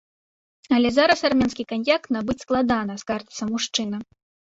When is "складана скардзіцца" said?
2.47-3.43